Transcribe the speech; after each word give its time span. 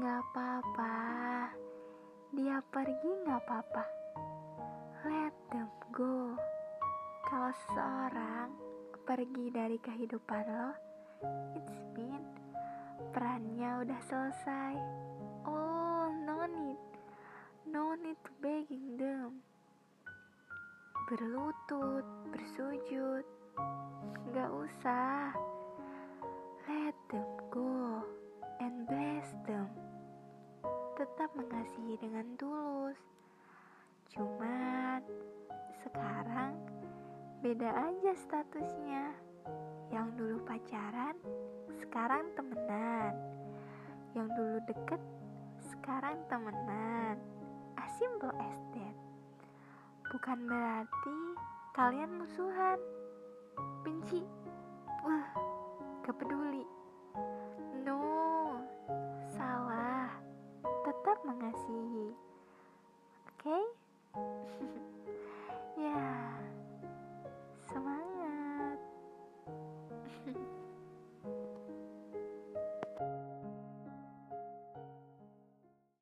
Gak 0.00 0.32
apa-apa, 0.32 0.96
dia 2.32 2.56
pergi 2.72 3.20
gak 3.28 3.44
apa-apa. 3.44 3.84
Let 5.04 5.36
them 5.52 5.68
go. 5.92 6.32
Kalau 7.28 7.52
seseorang 7.52 8.48
pergi 9.04 9.52
dari 9.52 9.76
kehidupan 9.76 10.44
lo, 10.48 10.72
it's 11.52 11.76
mean 11.92 12.24
perannya 13.12 13.84
udah 13.84 14.00
selesai. 14.08 14.72
Oh, 15.44 16.08
no 16.08 16.48
need, 16.48 16.80
no 17.68 17.92
need 17.92 18.16
to 18.24 18.32
begging 18.40 18.96
them. 18.96 19.44
Berlutut, 21.12 22.08
bersujud, 22.32 23.28
gak 24.32 24.48
usah. 24.48 25.59
Tetap 31.00 31.32
mengasihi 31.32 31.96
dengan 31.96 32.36
tulus. 32.36 33.00
Cuman 34.12 35.00
sekarang 35.80 36.52
beda 37.40 37.72
aja 37.72 38.12
statusnya. 38.20 39.08
Yang 39.88 40.08
dulu 40.20 40.36
pacaran, 40.44 41.16
sekarang 41.80 42.28
temenan. 42.36 43.16
Yang 44.12 44.28
dulu 44.36 44.56
deket, 44.68 45.00
sekarang 45.72 46.20
temenan. 46.28 47.16
As 47.80 47.88
simple 47.96 48.36
as 48.36 48.60
that. 48.76 48.96
Bukan 50.12 50.52
berarti 50.52 51.20
kalian 51.80 52.12
musuhan, 52.12 52.76
benci, 53.88 54.20
wah, 55.00 55.32
gak 56.04 56.12
peduli. 56.20 56.79